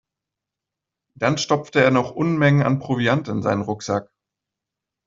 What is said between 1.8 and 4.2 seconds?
er noch Unmengen an Proviant in seinen Rucksack.